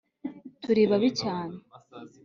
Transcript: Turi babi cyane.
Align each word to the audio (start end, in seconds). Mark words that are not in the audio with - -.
Turi 0.61 0.83
babi 0.89 1.09
cyane. 1.21 1.57